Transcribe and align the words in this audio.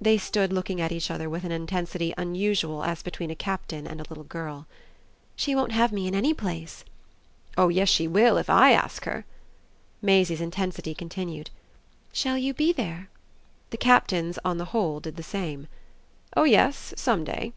They 0.00 0.16
stood 0.16 0.50
looking 0.50 0.80
at 0.80 0.92
each 0.92 1.10
other 1.10 1.28
with 1.28 1.44
an 1.44 1.52
intensity 1.52 2.14
unusual 2.16 2.82
as 2.84 3.02
between 3.02 3.30
a 3.30 3.34
Captain 3.36 3.86
and 3.86 4.00
a 4.00 4.04
little 4.08 4.24
girl. 4.24 4.66
"She 5.36 5.54
won't 5.54 5.72
have 5.72 5.92
me 5.92 6.06
in 6.08 6.14
any 6.14 6.32
place." 6.32 6.86
"Oh 7.58 7.68
yes 7.68 7.90
she 7.90 8.08
will 8.08 8.38
if 8.38 8.48
I 8.48 8.70
ask 8.72 9.04
her!" 9.04 9.26
Maisie's 10.00 10.40
intensity 10.40 10.94
continued. 10.94 11.50
"Shall 12.14 12.38
you 12.38 12.54
be 12.54 12.72
there?" 12.72 13.10
The 13.68 13.76
Captain's, 13.76 14.38
on 14.42 14.56
the 14.56 14.64
whole, 14.72 15.00
did 15.00 15.16
the 15.16 15.22
same. 15.22 15.68
"Oh 16.34 16.44
yes 16.44 16.94
some 16.96 17.22
day." 17.24 17.52